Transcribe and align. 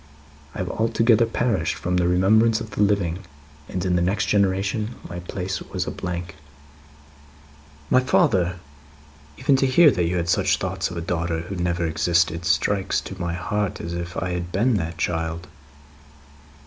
I 0.55 0.57
have 0.57 0.69
altogether 0.71 1.27
perished 1.27 1.75
from 1.75 1.97
the 1.97 2.07
remembrance 2.07 2.59
of 2.59 2.71
the 2.71 2.81
living, 2.81 3.19
and 3.69 3.85
in 3.85 3.95
the 3.95 4.01
next 4.01 4.25
generation 4.25 4.95
my 5.07 5.19
place 5.19 5.61
was 5.61 5.85
a 5.85 5.91
blank." 5.91 6.37
"My 7.91 7.99
father! 7.99 8.55
Even 9.37 9.55
to 9.57 9.67
hear 9.67 9.91
that 9.91 10.05
you 10.07 10.17
had 10.17 10.27
such 10.27 10.57
thoughts 10.57 10.89
of 10.89 10.97
a 10.97 11.01
daughter 11.01 11.41
who 11.41 11.55
never 11.55 11.85
existed, 11.85 12.45
strikes 12.45 12.99
to 13.01 13.21
my 13.21 13.33
heart 13.35 13.79
as 13.79 13.93
if 13.93 14.17
I 14.17 14.31
had 14.31 14.51
been 14.51 14.73
that 14.77 14.97
child." 14.97 15.47